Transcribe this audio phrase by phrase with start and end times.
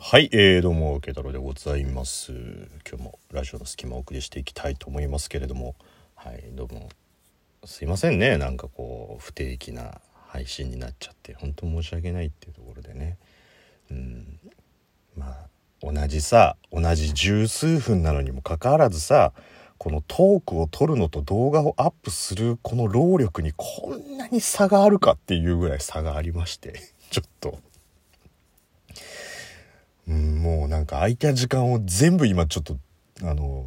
[0.00, 2.32] はい、えー、どうも、ケタロでございます。
[2.88, 5.74] 今日もラジオの隙間をお送りしていきたいと思いますけれども、
[6.14, 6.88] はい、どうも、
[7.64, 13.18] すいませんね、なんかこう、不定期な配信になっちゃって、本当申し訳ないっていうところでね。
[13.90, 14.38] うん、
[15.16, 15.48] まあ、
[15.82, 19.32] 同じさ、同じ十数分なのにもかかわらずさ、
[19.78, 26.80] このトークを撮るのと動画をアップするこの労力にこんなに差があるかっていうぐらい差がありまして、
[27.10, 27.58] ちょっと。
[30.08, 32.78] うん、もうなんか空いた時間を全部今ちょっと
[33.22, 33.66] あの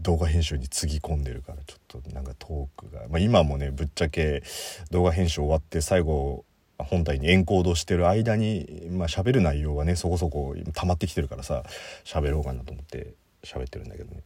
[0.00, 4.42] 動画編集につぎ込んでるからちょっとなんかトークが、まあ、今もねぶっちゃけ
[4.90, 6.44] 動画編集終わって最後
[6.78, 11.62] 本体にエンコードしてる間にまあ喋る内容がねそこそこ溜まってきてるからさ
[12.04, 14.22] 喋ろうかなと思って喋ってるんだけどね。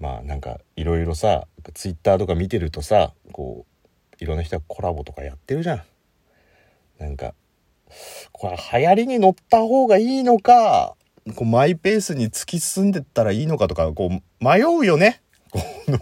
[0.00, 3.64] まあなんかいろいろさツイッターとか見てるとさこ
[4.20, 5.82] ういろんな人がコラボとかやってるじゃん。
[6.98, 7.34] なんか
[8.32, 10.94] これ流行りに乗った方がいいのか、
[11.34, 15.22] こうマイペースに突き進んでったらいいのかとか、こう迷うよね。
[15.50, 15.98] この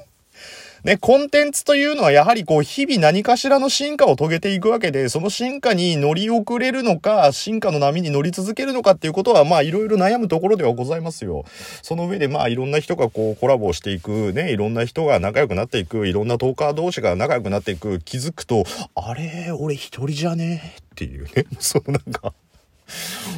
[0.84, 11.44] ね、コンテンツというのはやはりこう日々何かしらの進化を遂げていくわけで、その進化に乗り遅れるのか、進化の波に乗り続けるのかっていうことは、まあいろいろ悩むところではございますよ。
[11.82, 18.64] その上でまあいろんな人がこうコラボしていく、ね、いろんな人が仲良くなっていく、いろんなトーカー同士が仲良くなっていく、気づくと、
[18.96, 20.62] あれ、俺一人じゃね？
[20.64, 22.34] えっていうね、 そのなんか、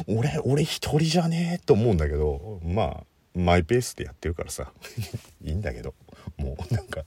[0.07, 1.59] 俺、俺一人じゃね？
[1.61, 3.03] えと思うんだけど、まあ、
[3.35, 4.71] マイペースでやってるからさ、
[5.43, 5.93] いいんだけど、
[6.37, 7.01] もうなんか、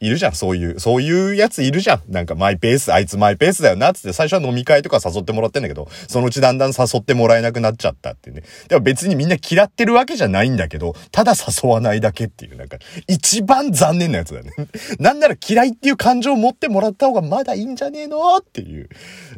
[0.00, 2.02] いるじゃん、そういう、そういうやついるじゃん。
[2.08, 8.42] なんかマイペース、あいつマイペースだよな、つって最初は飲み会とか誘ってもらってんだけど、そのうちだんだん誘ってもらえなくなっちゃったっていうね。
[8.68, 14.52] でも別にみんな嫌ってるわけじゃないんだけど、ただ誘わないだけっていう、なんか、一番残念なやつだね。
[14.98, 18.88] なんなら嫌いっていう感情を持ってもらった方がまだいいんじゃねえのっていう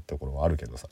[0.06, 0.88] ところはあるけどさ。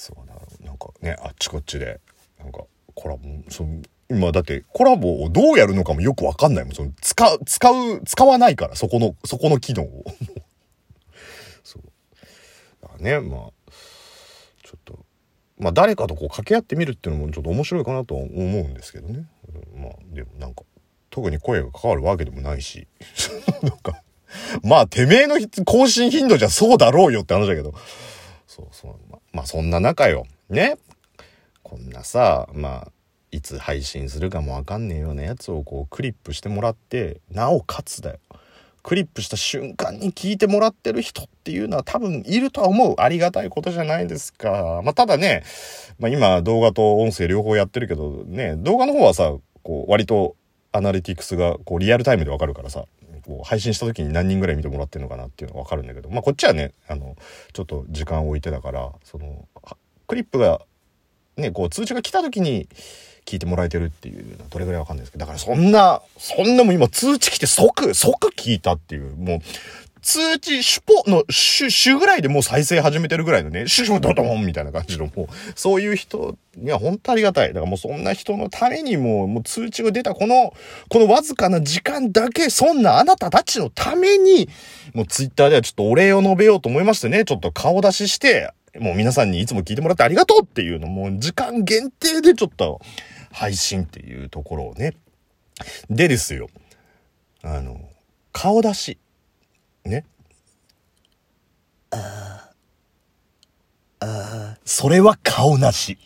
[0.00, 0.34] そうな
[0.66, 2.00] なんかねあっちこっちで
[2.38, 10.04] なんかコラボその今だってコラボをどうやるのかもよくわかんないもんその使う使う使わないからそこのそこの機能を
[11.62, 11.82] そう
[12.82, 13.40] だからねまあ
[14.64, 14.98] ちょっと
[15.58, 19.26] まあ誰かとこう掛け合ってみるっていうのもちょっと面白いかなとは思うんですけどね、
[19.74, 20.62] まあでもなんか
[21.10, 22.86] 特に声がかかるわけでもないし
[23.62, 24.02] なんか
[24.62, 27.74] まあてめえの更新頻度じゃそうだろうよって話だけど
[28.50, 28.96] そうそう。
[29.08, 30.26] ままあそんな中よ。
[30.48, 30.76] ね。
[31.62, 32.92] こんなさ、まあ、
[33.32, 38.18] いつ配信するかもわかんねえようなやつをこうクリップしてもらって、なおかつだよ。
[38.82, 42.94] クリップした瞬間に聞いてもらってる人っていうのは多分いるとは思う。
[42.98, 44.80] ありがたいことじゃないですか。
[44.82, 45.44] まあただね、
[45.98, 50.34] まあ今動画と音声両方やってるけどね、動画の方はさ、こう割と
[50.72, 52.86] アナリティクスがこうリアルタイムでわかるからさ、
[53.26, 57.16] こう配信した時に何人ぐらい見てもらってるのかなっていうのがわかるんだけど、まあこっちはね、あの、
[57.52, 59.46] ちょっと時間を置いてだから、その、
[60.06, 60.62] クリップが、
[61.36, 62.68] ね、こう通知が来た時に
[63.30, 69.38] 聞いてもらえてるっていうのはどれぐらいわかんないですけど、だからそんな、そんなも今通知来て即、即聞いたっていう、もう、
[70.02, 77.48] 通知、シュポの、シュ、シュぐらいでもう再生始めてるぐらいのね、シュシュドドンみたいな感じの、もう、そういう人には本当ありがたい。
[77.48, 80.54] だからもうそんな人のためにもう、もう通知が出たこの、
[80.88, 84.48] このわずかな時間だけ、そんなあなたたちのために、
[84.94, 92.80] もうツイッターではちょっとお礼を述べようと思いましてね、ちょっと顔出しして、もう皆さんにいつも聞いてもらってありがとうっていうのも、時間限定でちょっと
[93.30, 94.94] 配信っていうところをね。
[95.88, 96.48] でですよ、
[97.42, 97.80] あの、
[98.32, 98.98] 顔出し。
[99.84, 100.04] ね。
[101.90, 102.50] あ
[104.00, 105.98] あ、それは顔なし。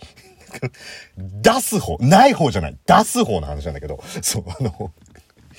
[1.16, 2.78] 出す方、ない方じゃない。
[2.86, 4.92] 出す方の話なんだけど、そう、あの、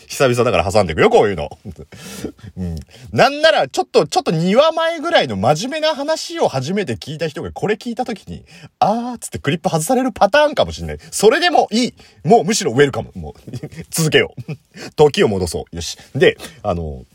[0.07, 1.49] 久々だから挟んでいくよ、こういうの。
[2.57, 2.75] うん。
[3.11, 8.45] なんなら、ちょっと、ちょっと2話前ぐらいの真面目な話を初めて聞いた人がこれ聞いた時に、
[8.79, 10.97] あーっつってクリップ外されるパターンかもしんない。
[11.11, 11.93] それでもいい。
[12.23, 13.11] もうむしろウェルカム。
[13.16, 13.33] もう、
[13.89, 14.53] 続けよう。
[14.95, 15.75] 時を戻そう。
[15.75, 15.97] よし。
[16.16, 17.05] で、あの、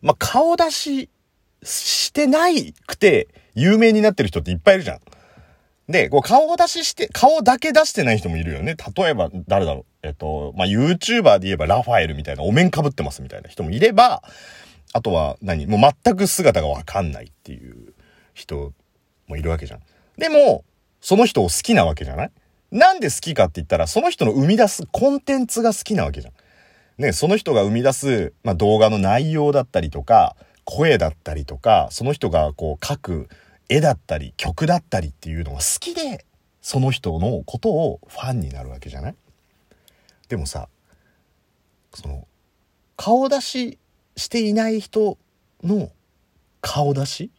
[0.00, 1.08] まあ、顔出し
[1.62, 5.00] してないくて有名になってる人っていっぱいいるじゃん。
[5.88, 8.76] で、こう顔出しして、顔だけ出してない人もいるよね。
[8.94, 9.97] 例えば、誰だろう。
[10.02, 14.22] えっと、まあ、YouTuber で言えばラファエルみたいな、お面被ってますみたいな人もいれば、
[14.92, 17.94] あとは何、もう全く姿がわかんないっていう
[18.32, 18.72] 人
[19.26, 19.80] もいるわけじゃん。
[20.16, 20.64] でも、
[21.00, 22.30] その人を好きなわけじゃない？
[22.70, 26.32] なんで好きかって言ったら、その人の生み出すコンテンツが好きなわけじゃん。
[27.02, 33.28] ね、その人が生み出す、まあ、動画の内容だったりとか、声だったりとか、その人がこう書く
[33.68, 36.24] 絵だったり曲だったりっていうのが好きで、
[36.60, 39.14] その人のことをファンになるわけじゃない？
[40.28, 40.68] でもさ、
[41.94, 42.26] その、
[42.96, 43.78] 顔出し
[44.16, 45.18] していない人
[45.62, 45.90] の
[46.60, 47.30] 顔出し？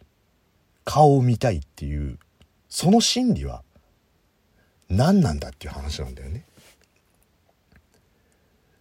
[0.86, 2.18] 顔を見たいっていう、
[2.68, 3.64] その心理は、
[4.90, 6.46] 何なんだっていう話なんだよね。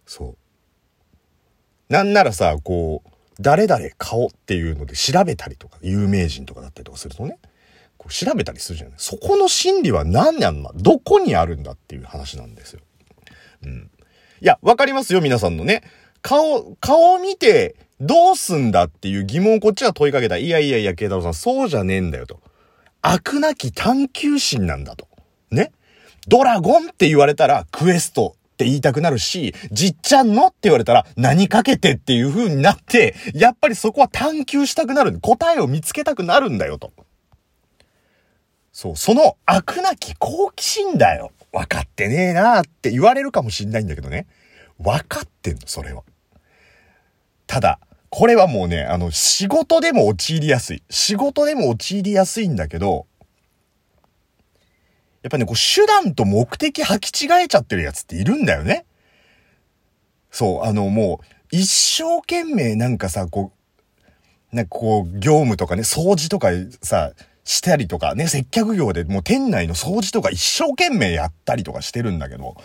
[0.07, 1.93] そう。
[1.93, 3.09] なんならさ、こう、
[3.39, 7.37] 誰々顔っていうので調べたりとか、有名人とかだったりとかするとね、
[7.97, 8.95] こう調べたりするじゃない。
[8.97, 10.71] そこの心理は何なんだ？
[10.75, 12.79] どこにあるんだっていう話なんですよ。
[13.63, 13.91] うん。
[14.41, 15.83] いや、わかりますよ、皆さんのね。
[16.21, 20.37] 顔、顔を見て、どうすんだっていう疑問をこっちは問いかけた。
[20.37, 22.39] いやいやいや、慶太郎さん、そうじゃねえんだよと。
[23.01, 25.07] 悪なき探求心なんだと。
[25.51, 25.71] ね。
[26.27, 35.17] ドラゴンって言われたらクエストって言いたくなるし、じっちゃんのって言われたら何かけてっていう風になって、やっぱりそこは探求したくなる。
[35.19, 36.91] 答えを見つけたくなるんだよと。
[38.71, 41.31] そう、その悪なき好奇心だよ。
[41.51, 44.27] 分かってねえなーって言われるかもしんないんだけどね。
[44.77, 46.03] 分かってんの、それは。
[47.47, 47.79] ただ、
[48.09, 50.83] これはもうね、あの、仕事でも陥りやすい。
[50.89, 53.05] 仕事でも陥りやすいんだけど、
[55.21, 58.85] やっぱね、こう、手段と目的履き違えちゃってるやつっているんだよね。
[60.31, 63.51] そう、あの、もう、一生懸命なんかさ、こ
[64.51, 66.49] う、なんかこう、業務とかね、掃除とか
[66.81, 67.11] さ、
[67.43, 72.55] したりとかね、接客業でもう店内の掃除とか一生懸命やったりとかしてるんだけど、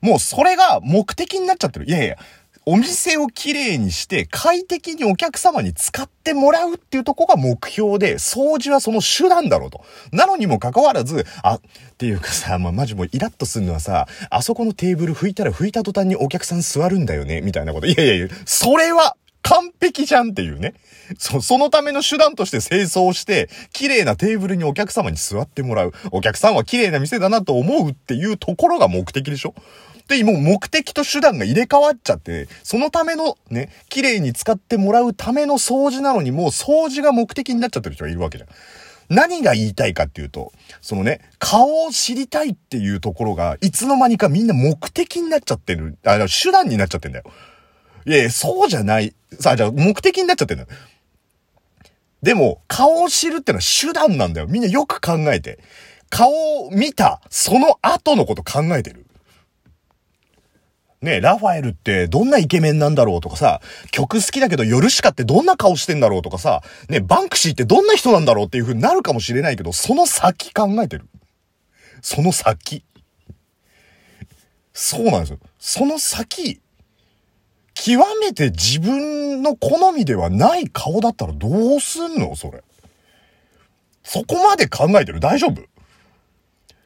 [0.00, 1.86] もうそれが目的になっちゃってる。
[1.86, 2.16] いやいや、
[2.64, 9.84] お店をきれいにして快適にお客様に使ってもらうっていうとこが目標で、掃除はその手段だろうと。
[10.12, 11.60] なのにもかかわらず、あ、っ
[11.98, 17.86] ていうかさ、まあ、マジもうイラッとするのはさ、あそこのテーブル拭いたら拭いた途端にお客さん座るんだよね、みたいなこと。
[17.88, 20.74] いやいやいや、それは完璧じゃんっていうね。
[21.18, 25.92] そ、そのための手段として清掃して、綺麗なテーブルにお客様に座ってもらう。
[26.10, 29.54] お客さんは綺麗な店だなと思うっていうところが目的でしょ
[30.08, 38.50] で、もう目的と手段が入れ替わっちゃって、そのためのね、綺麗に使ってもらうための掃除なのにもう掃除が目的になっちゃってる人がいるわけじゃん。
[39.08, 47.24] 何が言いたいかっていうと、そのね、顔を知りたいっていうところが、いつの間にかみんな目的になっちゃってる、あの、手段になっちゃってんだよ。
[48.06, 49.14] いやいや、そうじゃない。
[49.40, 50.68] さあ、じゃあ目的になっちゃってんだよ。
[52.22, 54.46] でも、顔を知るってのは手段なんだよ。
[54.46, 55.58] みんなよく考えて。
[56.08, 59.06] 顔を見た、その後のこと考えてる。
[61.02, 71.08] ねラファエルってどんなイケメンなんだろうとかさ、曲好きだけどヨルシカってどんな顔してんだろうとかさ、ねバンクシーってどんな人なんだろうっていう風になるかもしれないけど、その先考えてる。
[72.02, 72.84] その先。
[74.72, 75.38] そうなんですよ。
[75.58, 76.60] その先、
[77.84, 82.36] 極めて自分の好みではない顔だったらどうすんの？
[82.36, 82.62] それ。
[84.04, 85.18] そこまで考えてる？
[85.18, 85.62] 大丈夫？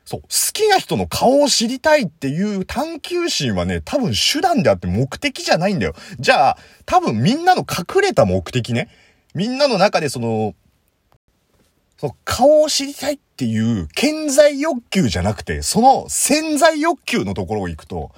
[0.06, 0.20] そう。
[0.22, 5.94] 好きな人の顔を知りたいっていう探求心はね、多分手段であって目的じゃないんだよ。
[6.18, 8.88] じゃあ、多分みんなの隠れた目的ね。
[9.34, 10.54] みんなの中でその、
[11.98, 18.12] その顔を知りたいっていう健在欲求じゃなくて、その潜在欲求のところを行くと、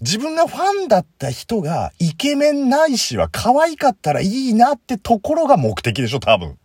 [0.00, 6.58] 自分がファンだった人がイケメンないしは可愛かったらいいなってところが目的でしょ、多分。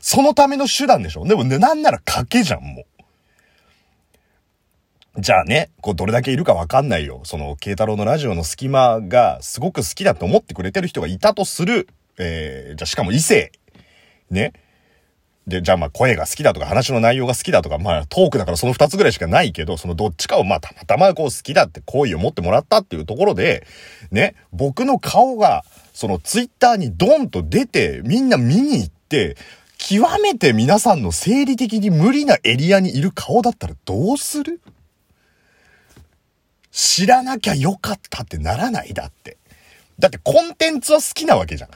[0.00, 1.24] そのための手段でしょ。
[1.24, 2.84] でもね、なんなら賭けじゃん、もう。
[5.20, 7.22] じゃあね、こうどれだけいるかわかんないよ。
[7.24, 11.88] その、慶太郎のラジオの隙間がすごく好きだと思ってくれてる人がいたとする。
[12.18, 13.52] えー、じゃあしかも異性。
[14.30, 14.52] ね。
[15.48, 23.66] で、じゃあまあ声が好きだとか話の内容が好きだとか、まあトークだからその二つぐらいしかないけど、そのどっちかをまあたまたまこう好きだって好意を持ってもらったっていうところで、
[24.10, 25.64] ね、僕の顔が
[25.94, 29.36] そのツイッターにドンと出てみんな見に行って、
[29.78, 34.60] 極めて皆さんの生理的に無理なエリアにいる顔だったらどうする？
[36.70, 39.38] 知らなきゃよかったってならないだって。
[39.98, 41.70] だってコンテンツは好きなわけじゃん。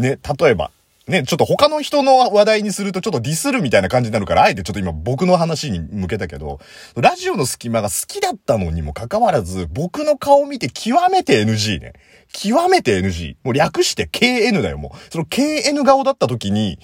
[0.00, 0.70] ね、例えば。
[1.06, 6.60] ね、ちょっと他の人の話題にするとちょっとディスるみたいな感じになるから、あえてちょっと今僕の話に向けたけど、
[6.96, 11.92] ラジオの隙間が好きだったのにもかかわらず、僕の顔を見て極めて NG ね。
[12.32, 13.36] 極めて NG。
[13.44, 15.12] もう略して KN だよ、もう。
[15.12, 16.78] その KN 顔だった時に、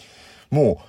[0.51, 0.85] もう、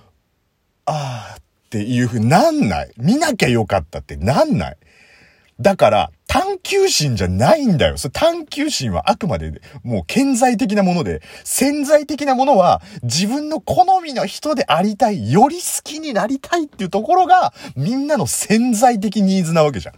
[0.86, 2.92] あーっていう風になんない。
[2.98, 4.78] 見なきゃよかったってなんない。
[5.62, 7.98] だから、探求心じゃないんだよ。
[7.98, 19.96] それ探求心はあくまでもう顕在的なもので、潜在的なものは自分の好みの人でありたい、より好きになりたいっていうところがみんなの潜在的ニーズなわけじゃん。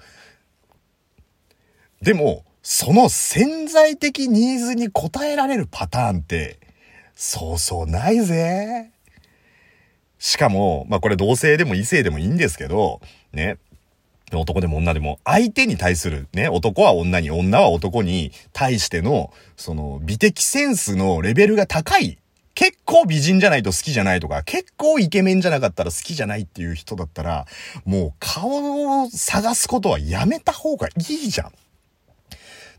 [2.02, 6.60] でも、その潜在的ニーズに応えられるパターンって、
[7.16, 8.90] そうそうないぜ。
[10.18, 13.02] しかも、まあこれ同性でも異性でもいいんですけど、
[13.34, 13.58] ね、
[14.40, 22.18] 男でも女でも、相手に対する、ね、男は女に、女は男に対しての、その、美的センスのレベルが高い
[22.56, 27.48] 結構美人じゃないと好きじゃないとか、結構イケメンじゃなかったら好きじゃないっていう人だったら、
[27.84, 31.52] もう顔を探すことはやめた方がいいじゃん。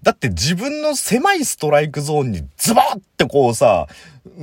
[0.02, 3.88] だって自分の狭いストライクゾーンにズバーってこうさ、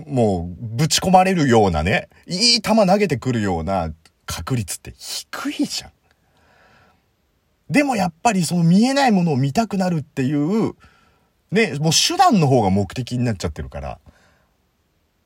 [0.06, 3.94] もうぶち込まれるようなね、いい球投げてくるような
[4.26, 5.92] 確率って低いじゃん。
[7.72, 10.74] でもやっぱりその見えないものを見たくなるっていう、
[11.52, 14.00] ね、もう手段の方が目的になっちゃってるから。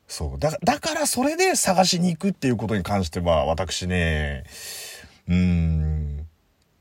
[0.06, 0.38] そう。
[0.38, 4.44] だ、だからそれで探しに行くっていうことに関しては、私ね、
[5.28, 6.26] うーん、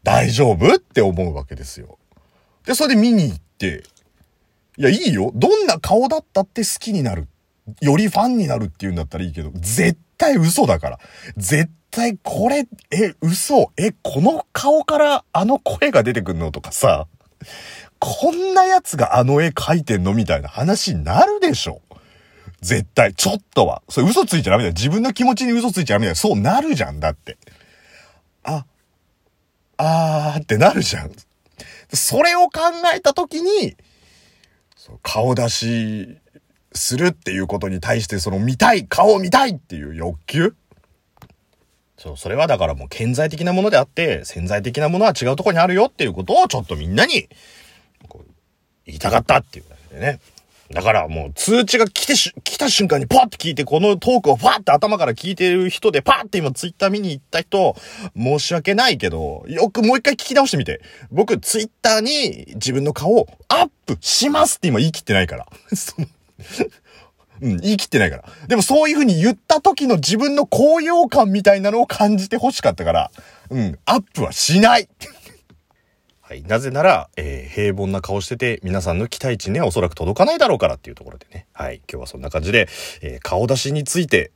[0.04, 1.98] 大丈夫って思うわけですよ。
[2.66, 3.84] で、それで見に行って、
[4.78, 5.32] いや、いいよ。
[5.34, 7.28] どんな顔だったって好きになる。
[7.82, 11.00] よりファンになるっていうんだったらいいけど、絶対嘘だから。
[11.38, 13.72] 絶対これ、え、嘘？
[13.78, 17.08] え、この顔からあの声が出てくんのとかさ、
[18.00, 21.82] こんな奴があの絵描いてんのみたいな話になるでしょ。
[22.62, 23.82] 絶対、ちょっとは。
[23.90, 24.74] それ嘘ついちゃダメだよ。
[24.74, 26.16] 自分の気持ちに嘘ついちゃダメだよ。
[26.16, 27.38] そうなるじゃん、だって。
[28.44, 28.66] あ、
[29.78, 31.12] あーってなるじゃん。
[31.94, 32.62] それを考
[32.94, 33.78] えたときに、
[35.02, 36.18] 顔出し
[36.74, 40.56] するっていうことに対してその見たい、顔を見たいっていう欲求
[42.06, 47.28] そう、それはだからもう顕在的なものであって、潜在的なものは違うとこにあるよっていうことをちょっとみんなに、
[48.08, 48.32] こう、
[48.86, 50.20] 言いたかったっていうだけでね。
[50.72, 57.76] だからもう通知が来てし、来た瞬間にパッて聞いて、このトークをパッて頭から聞いてる人でパッて今ツイッター見に行った人、
[58.16, 60.82] 申し訳ないけど、よくもう一回聞き直してみて。
[61.12, 65.48] 僕ツイッターに自分の顔をアップしますって今言い切ってないから。
[67.46, 68.24] うん、言い切ってないから。
[68.48, 73.12] でもそういう風に言った時の自分の高揚感みたいなのを感じて欲しかったから、
[73.52, 74.90] うん、アップはしない
[76.22, 76.42] はい。
[76.42, 81.46] なぜなら、えー、平凡な顔してて、皆さんの期待値にはおそらく届かないだろうからっていうところでね。
[81.54, 81.76] はい。
[81.88, 82.68] 今日はそんな感じで、
[83.02, 84.32] えー、顔出しについて、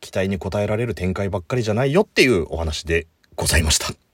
[0.00, 4.05] 期待に応えられる展開ばっかりじゃないよっていうお話でございました。